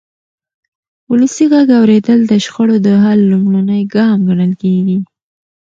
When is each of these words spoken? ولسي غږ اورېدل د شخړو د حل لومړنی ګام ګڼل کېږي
ولسي 1.11 1.45
غږ 1.51 1.67
اورېدل 1.79 2.19
د 2.27 2.33
شخړو 2.45 2.75
د 2.85 2.87
حل 3.03 3.19
لومړنی 3.31 3.81
ګام 3.95 4.17
ګڼل 4.29 4.53
کېږي 4.61 4.97